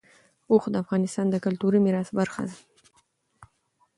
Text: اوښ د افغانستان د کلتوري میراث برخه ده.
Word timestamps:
اوښ 0.51 0.63
د 0.71 0.75
افغانستان 0.83 1.25
د 1.29 1.35
کلتوري 1.45 1.79
میراث 1.85 2.09
برخه 2.19 2.41
ده. 2.47 2.55